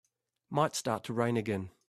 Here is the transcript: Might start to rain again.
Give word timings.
Might 0.49 0.75
start 0.75 1.03
to 1.03 1.13
rain 1.13 1.37
again. 1.37 1.69